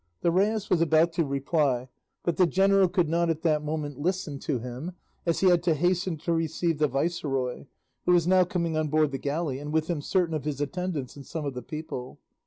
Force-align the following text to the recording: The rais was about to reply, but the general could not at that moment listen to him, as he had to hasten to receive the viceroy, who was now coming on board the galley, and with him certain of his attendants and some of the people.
The 0.23 0.31
rais 0.31 0.67
was 0.67 0.81
about 0.81 1.11
to 1.13 1.23
reply, 1.23 1.87
but 2.23 2.37
the 2.37 2.47
general 2.47 2.89
could 2.89 3.07
not 3.07 3.29
at 3.29 3.43
that 3.43 3.61
moment 3.61 3.99
listen 3.99 4.39
to 4.39 4.57
him, 4.57 4.93
as 5.27 5.41
he 5.41 5.47
had 5.49 5.61
to 5.61 5.75
hasten 5.75 6.17
to 6.17 6.33
receive 6.33 6.79
the 6.79 6.87
viceroy, 6.87 7.67
who 8.07 8.13
was 8.13 8.25
now 8.25 8.43
coming 8.43 8.75
on 8.75 8.87
board 8.87 9.11
the 9.11 9.19
galley, 9.19 9.59
and 9.59 9.71
with 9.71 9.89
him 9.91 10.01
certain 10.01 10.33
of 10.33 10.43
his 10.45 10.59
attendants 10.59 11.15
and 11.15 11.27
some 11.27 11.45
of 11.45 11.53
the 11.53 11.61
people. 11.61 12.17